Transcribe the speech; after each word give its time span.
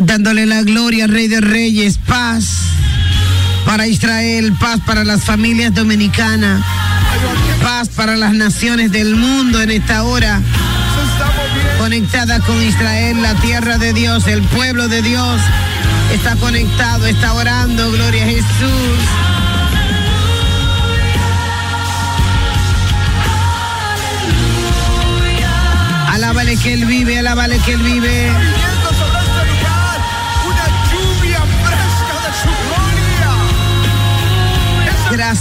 dándole 0.00 0.46
la 0.46 0.62
gloria 0.62 1.06
Rey 1.06 1.28
de 1.28 1.40
Reyes, 1.40 1.98
paz 1.98 2.44
para 3.64 3.86
Israel, 3.86 4.52
paz 4.58 4.80
para 4.84 5.04
las 5.04 5.22
familias 5.24 5.74
dominicanas, 5.74 6.62
paz 7.62 7.88
para 7.88 8.16
las 8.16 8.32
naciones 8.32 8.90
del 8.92 9.14
mundo 9.14 9.60
en 9.60 9.70
esta 9.70 10.04
hora, 10.04 10.40
conectada 11.78 12.40
con 12.40 12.60
Israel, 12.62 13.22
la 13.22 13.34
tierra 13.36 13.78
de 13.78 13.92
Dios, 13.92 14.26
el 14.26 14.42
pueblo 14.42 14.88
de 14.88 15.02
Dios, 15.02 15.40
está 16.14 16.34
conectado, 16.36 17.06
está 17.06 17.34
orando, 17.34 17.90
gloria 17.92 18.24
a 18.24 18.28
Jesús. 18.28 18.98
Alábale 26.08 26.56
que 26.56 26.74
Él 26.74 26.84
vive, 26.86 27.18
alábale 27.18 27.58
que 27.58 27.72
Él 27.72 27.82
vive. 27.82 28.49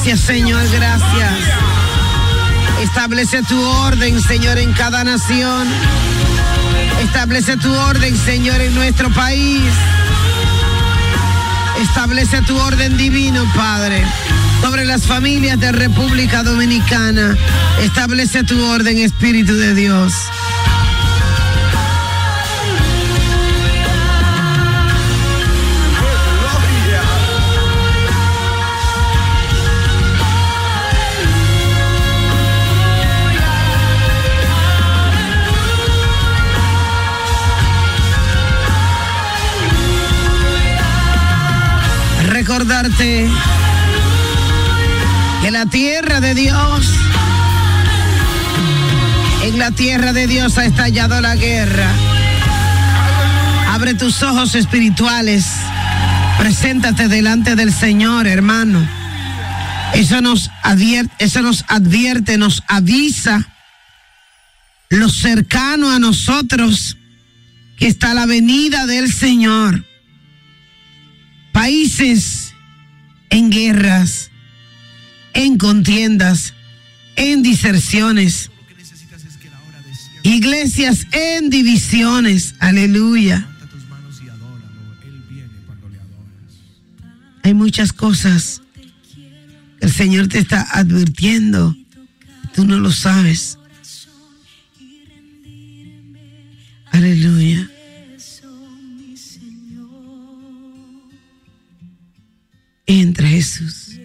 Gracias, 0.02 0.22
Señor, 0.22 0.66
gracias. 0.72 1.34
Establece 2.82 3.44
tu 3.44 3.62
orden, 3.62 4.22
Señor, 4.22 4.58
en 4.58 4.72
cada 4.72 5.04
nación. 5.04 5.68
Establece 7.04 7.58
tu 7.58 7.70
orden, 7.70 8.16
Señor, 8.18 8.62
en 8.62 8.74
nuestro 8.76 9.10
país. 9.10 9.62
Establece 11.82 12.42
tu 12.44 12.58
orden 12.58 12.96
divino, 12.96 13.44
Padre, 13.54 14.02
sobre 14.62 14.86
las 14.86 15.06
familias 15.06 15.60
de 15.60 15.74
República 15.74 16.44
Dominicana. 16.44 17.36
Establece 17.84 18.46
tu 18.46 18.58
orden, 18.68 19.00
Espíritu 19.00 19.54
de 19.54 19.74
Dios. 19.76 20.14
Que 43.00 43.30
la 45.52 45.66
tierra 45.66 46.20
de 46.20 46.36
Dios, 46.36 46.86
en 49.44 49.58
la 49.58 49.72
tierra 49.72 50.14
de 50.14 50.28
Dios 50.28 50.58
ha 50.58 50.66
estallado 50.66 51.22
la 51.22 51.36
guerra. 51.36 51.90
Abre 53.70 53.94
tus 53.94 54.22
ojos 54.22 54.54
espirituales, 54.56 55.46
preséntate 56.38 57.08
delante 57.08 57.56
del 57.56 57.74
Señor, 57.74 58.28
hermano. 58.28 58.86
Eso 59.94 60.22
nos 60.22 60.52
advierte, 60.62 61.14
eso 61.24 61.42
nos 61.42 61.64
advierte, 61.70 62.38
nos 62.38 62.64
avisa 62.68 63.48
lo 64.90 65.10
cercano 65.10 65.90
a 65.90 66.00
nosotros 66.00 66.98
que 67.78 67.88
está 67.88 68.14
la 68.14 68.26
venida 68.26 68.86
del 68.86 69.12
Señor 69.12 69.86
países 71.60 72.49
en 73.30 73.50
guerras, 73.50 74.32
en 75.34 75.58
contiendas, 75.58 76.54
en 77.16 77.44
diserciones, 77.44 78.52
iglesias 80.24 81.08
en 81.12 81.50
divisiones, 81.50 82.56
aleluya. 82.60 83.48
Hay 87.44 87.54
muchas 87.54 87.94
cosas 87.94 88.62
que 89.80 89.86
el 89.86 89.92
Señor 89.92 90.28
te 90.28 90.40
está 90.40 90.62
advirtiendo, 90.72 91.76
tú 92.54 92.66
no 92.66 92.80
lo 92.80 92.92
sabes. 92.92 93.58
Aleluya. 96.92 97.70
Entra 102.90 103.28
Jesús. 103.28 104.00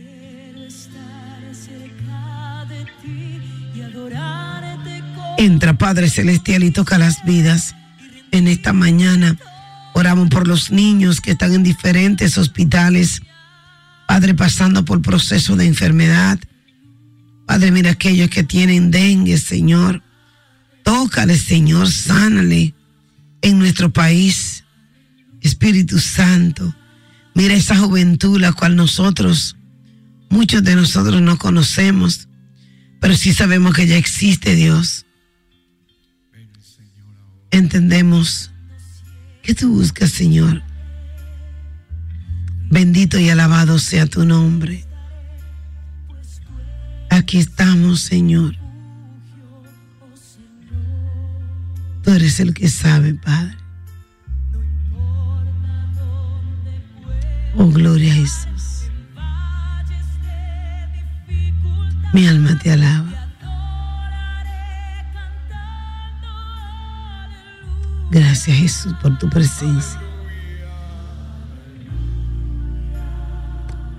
Entra 5.39 5.79
Padre 5.79 6.11
Celestial 6.11 6.65
y 6.65 6.71
toca 6.71 6.99
las 6.99 7.25
vidas 7.25 7.75
en 8.31 8.47
esta 8.47 8.75
mañana. 8.75 9.39
Oramos 9.95 10.29
por 10.29 10.47
los 10.47 10.71
niños 10.71 11.23
que 11.23 11.31
están 11.31 11.55
en 11.55 11.63
diferentes 11.63 12.37
hospitales. 12.37 13.23
Padre, 14.07 14.35
pasando 14.35 14.85
por 14.85 15.01
proceso 15.01 15.57
de 15.57 15.65
enfermedad. 15.65 16.39
Padre, 17.47 17.71
mira 17.71 17.93
aquellos 17.93 18.29
que 18.29 18.45
tienen 18.45 18.91
dengue, 18.91 19.39
Señor. 19.39 20.03
Tócale, 20.83 21.39
Señor, 21.39 21.91
sánale 21.91 22.75
en 23.41 23.59
nuestro 23.59 23.91
país. 23.91 24.65
Espíritu 25.41 25.99
Santo, 26.01 26.75
mira 27.35 27.55
esa 27.55 27.77
juventud 27.77 28.41
la 28.41 28.53
cual 28.53 28.77
nosotros, 28.77 29.57
muchos 30.31 30.63
de 30.63 30.77
nosotros 30.77 31.21
no 31.21 31.39
conocemos, 31.39 32.29
pero 33.01 33.15
sí 33.15 33.35
sabemos 33.35 33.75
que 33.75 33.87
ya 33.87 33.97
existe 33.97 34.55
Dios. 34.55 35.05
Entendemos 37.51 38.51
que 39.43 39.55
tú 39.55 39.75
buscas, 39.75 40.11
Señor. 40.11 40.63
Bendito 42.71 43.19
y 43.19 43.29
alabado 43.29 43.79
sea 43.79 44.07
tu 44.07 44.25
nombre. 44.25 44.85
Aquí 47.11 47.39
estamos, 47.39 48.01
Señor. 48.01 48.57
Tú 52.03 52.11
eres 52.11 52.41
el 52.41 52.53
que 52.55 52.69
sabe, 52.69 53.15
Padre. 53.15 53.64
Oh, 57.57 57.69
gloria 57.69 58.13
a 58.13 58.17
Jesús. 58.17 58.91
Mi 62.13 62.27
alma 62.27 62.59
te 62.59 62.73
alaba. 62.73 63.15
Gracias 68.11 68.57
Jesús 68.57 68.95
por 69.03 69.19
tu 69.19 69.29
presencia. 69.29 70.01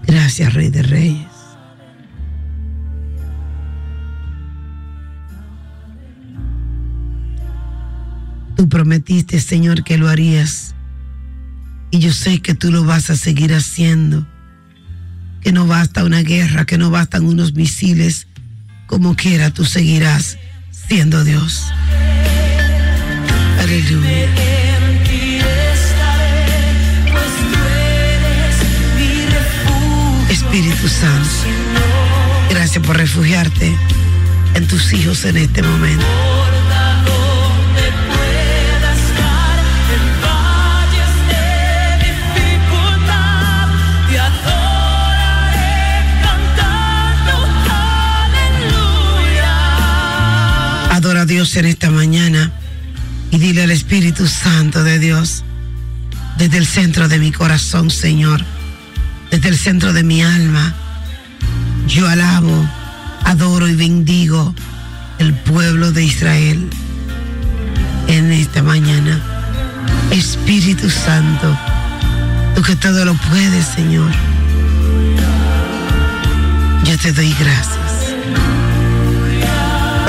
Gracias 0.06 0.54
Rey 0.54 0.70
de 0.70 0.84
Reyes. 0.84 1.28
Tú 8.56 8.70
prometiste, 8.70 9.40
Señor, 9.40 9.84
que 9.84 9.98
lo 9.98 10.08
harías. 10.08 10.75
Y 11.96 12.00
yo 12.00 12.12
sé 12.12 12.42
que 12.42 12.54
tú 12.54 12.74
lo 12.74 12.84
vas 12.84 13.10
a 13.10 13.16
seguir 13.16 13.54
haciendo, 13.54 14.28
que 15.42 15.54
no 15.54 15.66
basta 15.66 16.04
una 16.04 16.24
guerra, 16.24 16.66
que 16.66 16.78
no 16.78 16.92
bastan 16.92 17.26
unos 17.26 17.54
misiles, 17.54 18.28
como 18.86 19.16
quiera 19.16 19.50
tú 19.52 19.64
seguirás 19.64 20.38
siendo 20.90 21.24
Dios. 21.24 21.64
Aleluya. 23.62 24.28
Espíritu 30.30 30.90
Santo. 30.90 31.30
Gracias 32.50 32.86
por 32.86 32.98
refugiarte 32.98 33.74
en 34.54 34.68
tus 34.68 34.92
hijos 34.92 35.24
en 35.24 35.38
este 35.38 35.64
momento. 35.64 36.06
Dios 51.26 51.56
en 51.56 51.66
esta 51.66 51.90
mañana 51.90 52.52
y 53.32 53.38
dile 53.38 53.64
al 53.64 53.72
Espíritu 53.72 54.28
Santo 54.28 54.84
de 54.84 55.00
Dios, 55.00 55.44
desde 56.38 56.58
el 56.58 56.66
centro 56.66 57.08
de 57.08 57.20
mi 57.20 57.32
corazón, 57.32 57.90
Señor, 57.90 58.44
desde 59.32 59.50
el 59.50 59.58
centro 59.58 59.94
de 59.94 60.04
mi 60.04 60.22
alma, 60.22 60.74
yo 61.88 62.08
alabo, 62.08 62.68
adoro 63.24 63.68
y 63.68 63.76
bendigo 63.76 64.54
el 65.20 65.34
pueblo 65.34 65.92
de 65.92 66.04
Israel 66.04 66.70
en 68.08 68.32
esta 68.32 68.62
mañana. 68.64 69.22
Espíritu 70.12 70.90
Santo, 70.90 71.58
tú 72.56 72.62
que 72.62 72.76
todo 72.76 73.06
lo 73.06 73.14
puedes, 73.16 73.66
Señor. 73.66 74.12
Yo 76.84 76.98
te 76.98 77.12
doy 77.12 77.36
gracias. 77.40 77.76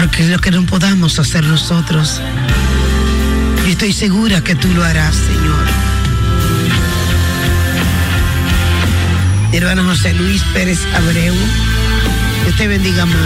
Porque 0.07 0.23
es 0.23 0.29
lo 0.29 0.39
que 0.39 0.53
no 0.53 0.65
podamos 0.65 1.19
hacer 1.19 1.45
nosotros. 1.45 2.21
Y 3.67 3.73
estoy 3.73 3.93
segura 3.93 4.41
que 4.41 4.55
tú 4.55 4.69
lo 4.69 4.85
harás, 4.85 5.17
Señor. 5.17 5.67
Hermano 9.53 9.83
José 9.83 10.15
Luis 10.15 10.45
Pérez 10.55 10.79
Abreu, 10.95 11.35
que 12.45 12.53
te 12.53 12.69
bendiga 12.69 13.05
más. 13.05 13.17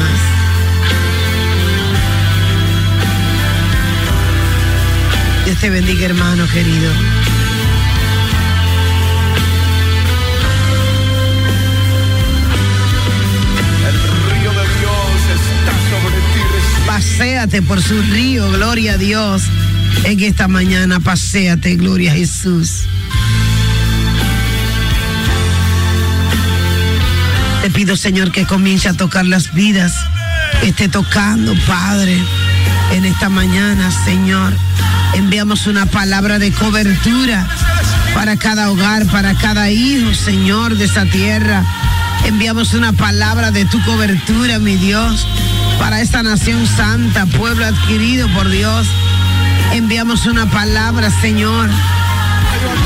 Dios 5.44 5.58
te 5.58 5.68
bendiga, 5.68 6.06
hermano 6.06 6.46
querido. 6.48 6.90
Por 17.40 17.82
su 17.82 18.02
río, 18.02 18.50
gloria 18.50 18.92
a 18.92 18.98
Dios. 18.98 19.44
En 20.04 20.20
esta 20.20 20.46
mañana, 20.46 21.00
paséate, 21.00 21.74
gloria 21.76 22.12
a 22.12 22.14
Jesús. 22.14 22.82
Te 27.62 27.70
pido, 27.70 27.96
Señor, 27.96 28.30
que 28.30 28.44
comience 28.44 28.90
a 28.90 28.92
tocar 28.92 29.24
las 29.24 29.54
vidas, 29.54 29.94
esté 30.62 30.90
tocando, 30.90 31.54
Padre, 31.66 32.18
en 32.92 33.06
esta 33.06 33.30
mañana, 33.30 33.90
Señor. 34.04 34.52
Enviamos 35.14 35.66
una 35.66 35.86
palabra 35.86 36.38
de 36.38 36.52
cobertura 36.52 37.48
para 38.12 38.36
cada 38.36 38.70
hogar, 38.70 39.06
para 39.06 39.34
cada 39.34 39.70
hijo, 39.70 40.12
Señor, 40.12 40.76
de 40.76 40.84
esta 40.84 41.06
tierra. 41.06 41.64
Enviamos 42.26 42.74
una 42.74 42.92
palabra 42.92 43.50
de 43.50 43.64
tu 43.64 43.82
cobertura, 43.84 44.58
mi 44.58 44.76
Dios, 44.76 45.26
para 45.80 46.02
esta 46.02 46.22
nación 46.22 46.66
santa, 46.66 47.24
pueblo 47.24 47.64
adquirido 47.64 48.28
por 48.34 48.48
Dios. 48.50 48.86
Enviamos 49.72 50.26
una 50.26 50.48
palabra, 50.50 51.10
Señor, 51.10 51.70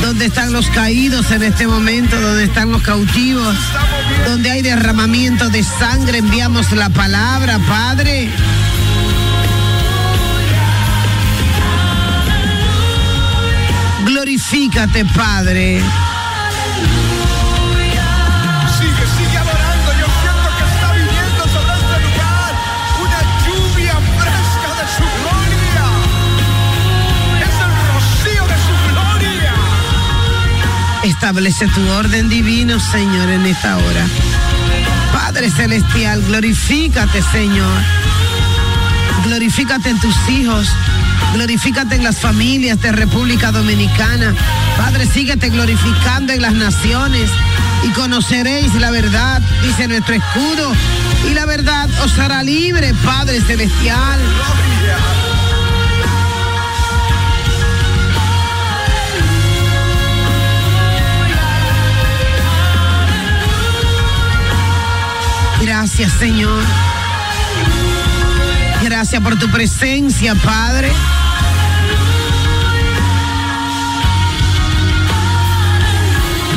donde 0.01 0.27
están 0.27 0.53
los 0.53 0.69
caídos 0.71 1.33
en 1.33 1.43
este 1.43 1.67
momento, 1.67 2.19
donde 2.21 2.45
están 2.45 2.71
los 2.71 2.83
cautivos, 2.83 3.57
donde 4.27 4.49
hay 4.51 4.63
derramamiento 4.63 5.51
de 5.51 5.65
sangre, 5.65 6.19
enviamos 6.19 6.71
la 6.71 6.89
palabra, 6.89 7.59
Padre. 7.67 8.31
Glorifícate, 14.07 15.05
Padre. 15.07 15.83
Establece 31.05 31.67
tu 31.69 31.87
orden 31.91 32.31
divino, 32.31 32.81
Señor, 32.81 33.29
en 33.29 33.45
esta 33.45 33.77
hora. 33.77 34.07
Padre 35.13 35.51
Celestial, 35.51 36.23
glorifícate, 36.23 37.21
Señor. 37.31 37.83
Glorifícate 39.25 39.91
en 39.91 40.01
tus 40.01 40.17
hijos. 40.31 40.67
Glorifícate 41.35 41.97
en 41.97 42.05
las 42.05 42.19
familias 42.19 42.81
de 42.81 42.91
República 42.93 43.53
Dominicana. 43.53 44.35
Padre, 44.79 45.07
síguete 45.07 45.51
glorificando 45.51 46.33
en 46.33 46.41
las 46.41 46.55
naciones 46.55 47.31
y 47.83 47.91
conoceréis 47.91 48.73
la 48.77 48.91
verdad, 48.91 49.43
dice 49.63 49.87
nuestro 49.89 50.15
escudo. 50.15 50.73
Y 51.31 51.35
la 51.35 51.45
verdad 51.45 51.87
os 52.03 52.19
hará 52.19 52.43
libre, 52.43 52.95
Padre 53.05 53.43
Celestial. 53.43 54.21
Gracias, 65.97 66.19
Señor. 66.19 66.65
Gracias 68.83 69.23
por 69.23 69.39
tu 69.39 69.49
presencia, 69.49 70.35
Padre. 70.35 70.91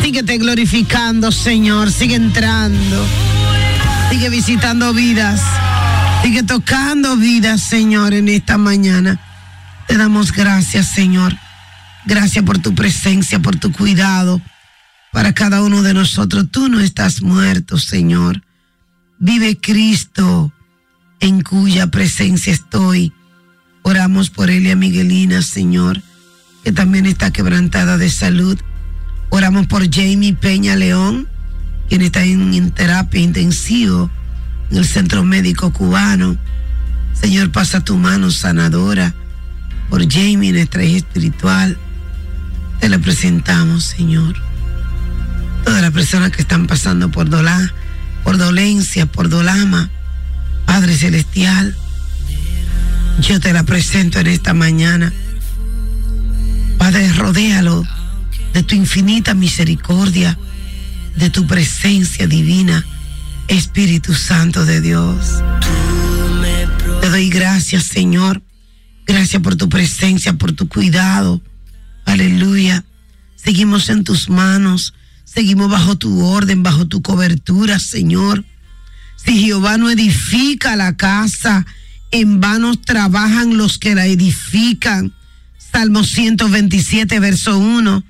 Síguete 0.02 0.40
glorificando, 0.40 1.32
Señor. 1.32 1.92
Sigue 1.92 2.16
entrando. 2.16 3.06
Sigue 4.10 4.30
visitando 4.30 4.92
vidas. 4.92 5.40
Sigue 6.24 6.42
tocando 6.42 7.16
vidas, 7.16 7.62
Señor, 7.62 8.16
en 8.16 8.30
esta 8.30 8.58
mañana. 8.58 9.20
Te 9.88 9.98
damos 9.98 10.32
gracias, 10.32 10.88
Señor. 10.88 11.38
Gracias 12.08 12.44
por 12.44 12.58
tu 12.58 12.74
presencia, 12.74 13.40
por 13.40 13.56
tu 13.56 13.72
cuidado 13.72 14.42
para 15.14 15.34
cada 15.34 15.62
uno 15.62 15.84
de 15.84 15.94
nosotros. 15.94 16.48
Tú 16.50 16.70
no 16.70 16.80
estás 16.80 17.22
muerto, 17.22 17.78
Señor. 17.78 18.42
Vive 19.20 19.58
Cristo, 19.58 20.52
en 21.20 21.42
cuya 21.42 21.88
presencia 21.88 22.54
estoy. 22.54 23.14
Oramos 23.82 24.30
por 24.30 24.50
Elia 24.50 24.76
Miguelina, 24.76 25.42
Señor, 25.42 26.02
que 26.64 26.72
también 26.72 27.06
está 27.06 27.32
quebrantada 27.32 27.98
de 27.98 28.10
salud. 28.10 28.60
Oramos 29.30 29.68
por 29.68 29.84
Jamie 29.94 30.34
Peña 30.34 30.76
León, 30.76 31.28
quien 31.90 32.02
está 32.02 32.24
en, 32.24 32.54
en 32.54 32.72
terapia 32.72 33.22
intensivo 33.22 34.12
en 34.70 34.78
el 34.78 34.86
Centro 34.86 35.24
Médico 35.24 35.72
Cubano. 35.72 36.38
Señor, 37.14 37.52
pasa 37.52 37.84
tu 37.84 37.98
mano 37.98 38.30
sanadora 38.30 39.16
por 39.90 40.08
Jamie, 40.12 40.52
nuestra 40.52 40.84
hija 40.84 40.98
espiritual. 40.98 41.78
Te 42.80 42.90
la 42.90 43.00
presentamos, 43.00 43.86
Señor. 43.86 44.36
Todas 45.64 45.82
las 45.82 45.92
personas 45.92 46.32
que 46.32 46.42
están 46.42 46.68
pasando 46.68 47.10
por 47.10 47.30
dolor, 47.30 47.74
por 48.28 48.38
dolencia, 48.38 49.06
por 49.06 49.30
dolama. 49.30 49.90
Padre 50.66 50.98
Celestial, 50.98 51.74
yo 53.22 53.40
te 53.40 53.54
la 53.54 53.64
presento 53.64 54.20
en 54.20 54.28
esta 54.28 54.54
mañana. 54.54 55.14
Padre, 56.78 57.14
rodéalo 57.14 57.88
de 58.54 58.64
tu 58.64 58.76
infinita 58.76 59.34
misericordia, 59.34 60.38
de 61.16 61.30
tu 61.30 61.48
presencia 61.48 62.28
divina, 62.28 62.86
Espíritu 63.48 64.14
Santo 64.14 64.66
de 64.66 64.82
Dios. 64.82 65.42
Te 67.00 67.10
doy 67.10 67.30
gracias, 67.30 67.86
Señor. 67.86 68.42
Gracias 69.06 69.42
por 69.42 69.56
tu 69.56 69.70
presencia, 69.70 70.34
por 70.34 70.52
tu 70.52 70.68
cuidado. 70.68 71.42
Aleluya. 72.04 72.84
Seguimos 73.38 73.90
en 73.90 74.04
tus 74.04 74.30
manos. 74.30 74.94
Seguimos 75.28 75.70
bajo 75.70 75.98
tu 75.98 76.24
orden, 76.26 76.64
bajo 76.64 76.88
tu 76.88 77.02
cobertura, 77.02 77.80
Señor. 77.80 78.46
Si 79.18 79.38
Jehová 79.38 79.78
no 79.78 79.90
edifica 79.90 80.76
la 80.78 80.96
casa, 80.96 81.66
en 82.12 82.40
vano 82.40 82.76
trabajan 82.80 83.58
los 83.58 83.78
que 83.78 83.94
la 83.94 84.06
edifican. 84.06 85.14
Salmo 85.58 86.06
127, 86.06 87.20
verso 87.20 87.60
1. 87.60 88.04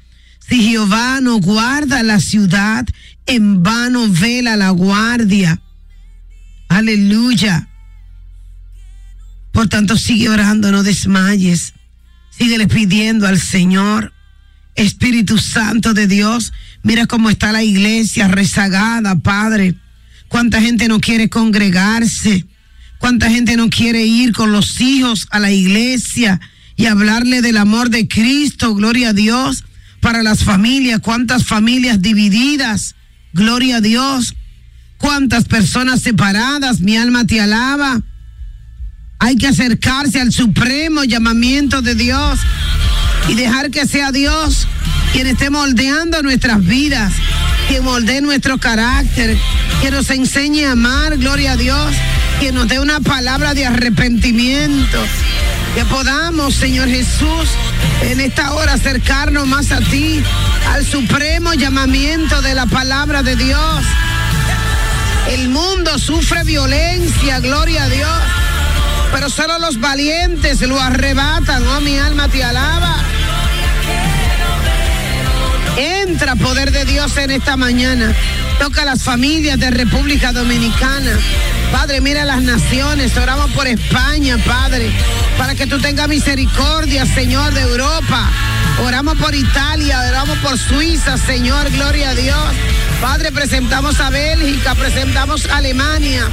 Si 0.47 0.69
Jehová 0.69 1.19
no 1.19 1.39
guarda 1.39 2.03
la 2.03 2.19
ciudad, 2.19 2.86
en 3.25 3.63
vano 3.63 4.07
vela 4.09 4.55
la 4.55 4.69
guardia. 4.69 5.59
Aleluya. 6.69 7.67
Por 9.51 9.67
tanto, 9.69 9.97
sigue 9.97 10.29
orando, 10.29 10.71
no 10.71 10.83
desmayes. 10.83 11.74
Síguele 12.29 12.67
pidiendo 12.67 13.27
al 13.27 13.39
Señor. 13.39 14.13
Espíritu 14.77 15.39
Santo 15.39 15.95
de 15.95 16.05
Dios, 16.05 16.53
mira 16.84 17.05
cómo 17.05 17.29
está 17.29 17.51
la 17.51 17.63
iglesia 17.63 18.27
rezagada, 18.27 19.15
Padre. 19.19 19.75
cuánta 20.27 20.62
gente 20.62 20.88
no 20.88 21.00
quiere 21.00 21.29
congregarse, 21.29 22.46
cuánta 22.98 23.29
gente 23.29 23.55
no 23.55 23.69
quiere 23.69 24.05
ir 24.05 24.34
con 24.34 24.51
los 24.51 24.81
hijos 24.81 25.27
a 25.31 25.39
la 25.39 25.51
iglesia 25.51 26.39
y 26.75 26.86
hablarle 26.86 27.41
del 27.41 27.57
amor 27.57 27.89
de 27.89 28.07
Cristo, 28.07 28.75
gloria 28.75 29.10
a 29.10 29.13
Dios, 29.13 29.63
para 30.01 30.24
las 30.24 30.43
familias, 30.43 31.00
cuántas 31.01 31.46
familias 31.46 32.01
divididas, 32.01 32.96
gloria 33.34 33.77
a 33.77 33.81
Dios, 33.81 34.36
cuántas 34.98 35.46
personas 35.46 36.01
separadas, 36.01 36.81
mi 36.81 36.98
alma 36.98 37.25
te 37.25 37.41
alaba. 37.41 38.01
Hay 39.19 39.36
que 39.36 39.48
acercarse 39.48 40.22
al 40.22 40.31
supremo 40.31 41.03
llamamiento 41.03 41.81
de 41.81 41.96
Dios 41.96 42.39
y 43.27 43.34
dejar 43.34 43.72
que 43.72 43.88
sea 43.88 44.12
Dios 44.12 44.67
quien 45.12 45.28
esté 45.28 45.50
moldeando 45.50 46.22
nuestras 46.22 46.64
vidas, 46.64 47.14
quien 47.68 47.84
moldee 47.84 48.22
nuestro 48.22 48.58
carácter, 48.58 49.38
que 49.82 49.92
nos 49.92 50.10
enseñe 50.10 50.66
a 50.66 50.72
amar, 50.72 51.18
gloria 51.18 51.54
a 51.54 51.58
Dios, 51.58 51.94
que 52.40 52.52
nos 52.52 52.68
dé 52.68 52.80
una 52.80 53.00
palabra 53.00 53.54
de 53.54 53.66
arrepentimiento, 53.66 55.00
que 55.76 55.86
podamos, 55.86 56.56
Señor 56.56 56.88
Jesús, 56.88 57.50
en 58.04 58.20
esta 58.20 58.54
hora 58.54 58.74
acercarnos 58.74 59.48
más 59.48 59.72
a 59.72 59.80
ti, 59.80 60.24
al 60.74 60.86
supremo 60.86 61.54
llamamiento 61.54 62.42
de 62.42 62.54
la 62.54 62.66
palabra 62.66 63.24
de 63.24 63.36
Dios. 63.36 63.84
El 65.30 65.50
mundo 65.50 65.98
sufre 66.00 66.44
violencia, 66.44 67.40
gloria 67.40 67.84
a 67.84 67.90
Dios, 67.90 68.20
pero 69.12 69.30
solo 69.30 69.60
los 69.60 69.80
valientes 69.80 70.62
lo 70.62 70.80
arrebatan, 70.80 71.68
oh 71.68 71.82
mi 71.82 71.98
alma 71.98 72.28
te 72.30 72.44
alaba. 72.44 73.04
Entra 75.77 76.36
poder 76.36 76.72
de 76.72 76.86
Dios 76.86 77.15
en 77.17 77.29
esta 77.29 77.55
mañana. 77.55 78.12
Toca 78.60 78.81
a 78.81 78.86
las 78.86 79.03
familias 79.03 79.60
de 79.60 79.69
República 79.69 80.31
Dominicana. 80.31 81.19
Padre, 81.72 82.01
mira 82.01 82.25
las 82.25 82.41
naciones. 82.41 83.15
Oramos 83.15 83.51
por 83.51 83.67
España, 83.67 84.38
Padre, 84.43 84.89
para 85.38 85.53
que 85.53 85.67
tú 85.67 85.79
tengas 85.79 86.07
misericordia, 86.07 87.05
Señor, 87.05 87.53
de 87.53 87.62
Europa. 87.62 88.27
Oramos 88.84 89.17
por 89.17 89.36
Italia, 89.36 90.01
oramos 90.07 90.38
por 90.39 90.57
Suiza, 90.57 91.17
Señor, 91.17 91.69
gloria 91.72 92.10
a 92.10 92.15
Dios. 92.15 92.55
Padre, 93.01 93.32
presentamos 93.32 94.00
a 94.00 94.10
Bélgica, 94.10 94.74
presentamos 94.74 95.46
a 95.48 95.58
Alemania. 95.58 96.27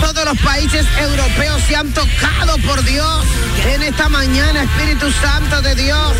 Todos 0.00 0.24
los 0.26 0.38
países 0.40 0.86
europeos 0.98 1.62
se 1.66 1.76
han 1.76 1.92
tocado 1.92 2.58
por 2.66 2.84
Dios 2.84 3.24
en 3.72 3.82
esta 3.82 4.08
mañana, 4.10 4.64
Espíritu 4.64 5.10
Santo 5.12 5.62
de 5.62 5.74
Dios. 5.74 6.12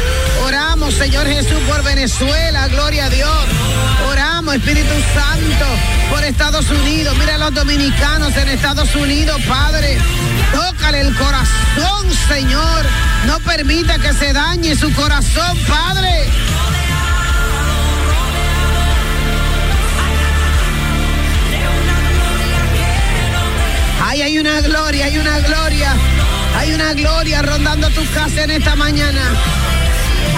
Oramos, 0.42 0.95
Señor 0.95 1.26
Jesús, 1.26 1.59
por 1.69 1.83
Venezuela, 1.85 2.69
gloria 2.69 3.07
a 3.07 3.11
Dios. 3.11 3.45
Oramos, 4.09 4.54
Espíritu 4.54 4.95
Santo, 5.14 5.66
por 6.11 6.25
Estados 6.25 6.71
Unidos. 6.71 7.14
Mira 7.19 7.35
a 7.35 7.38
los 7.38 7.54
dominicanos 7.54 8.35
en 8.37 8.49
Estados 8.49 8.95
Unidos, 8.95 9.40
Padre. 9.47 9.99
Tócale 10.52 11.02
el 11.02 11.14
corazón, 11.14 12.11
Señor. 12.26 12.87
No 13.26 13.38
permita 13.40 13.99
que 13.99 14.14
se 14.14 14.33
dañe 14.33 14.75
su 14.76 14.90
corazón, 14.95 15.59
Padre. 15.69 16.29
Ay, 24.11 24.23
hay 24.23 24.38
una 24.40 24.61
gloria, 24.61 25.05
hay 25.07 25.19
una 25.19 25.38
gloria. 25.38 25.95
Hay 26.59 26.73
una 26.73 26.95
gloria 26.95 27.43
rondando 27.43 27.88
tu 27.90 28.05
casa 28.12 28.43
en 28.43 28.50
esta 28.50 28.75
mañana. 28.75 29.23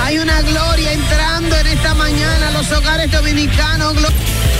Hay 0.02 0.18
una 0.18 0.42
gloria 0.42 0.92
entrando 0.92 1.56
en 1.56 1.66
esta 1.68 1.94
mañana 1.94 2.48
a 2.48 2.50
los 2.52 2.70
hogares 2.70 3.10
dominicanos. 3.10 3.94
Glo- 3.94 4.12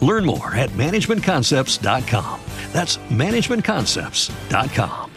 Learn 0.00 0.24
more 0.24 0.54
at 0.54 0.70
managementconcepts.com. 0.70 2.40
That's 2.72 2.96
managementconcepts.com. 2.96 5.10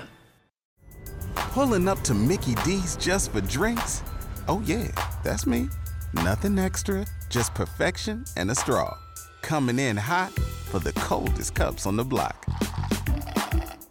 Pulling 1.36 1.88
up 1.88 2.02
to 2.02 2.14
Mickey 2.14 2.56
D's 2.66 2.98
just 2.98 3.32
for 3.32 3.42
drinks? 3.42 4.04
Oh, 4.48 4.62
yeah, 4.66 4.92
that's 5.24 5.48
me. 5.48 5.70
Nothing 6.14 6.60
extra, 6.60 7.06
just 7.30 7.56
perfection 7.56 8.26
and 8.36 8.52
a 8.52 8.56
straw. 8.56 8.96
Coming 9.42 9.80
in 9.80 9.98
hot 9.98 10.32
for 10.32 10.80
the 10.80 10.94
coldest 10.94 11.56
cups 11.56 11.86
on 11.86 11.96
the 11.96 12.06
block. 12.06 12.46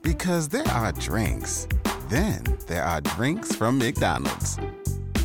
Because 0.02 0.48
there 0.48 0.66
are 0.68 0.92
drinks, 0.92 1.66
then 2.08 2.44
there 2.68 2.84
are 2.84 3.00
drinks 3.00 3.54
from 3.54 3.78
McDonald's. 3.78 4.58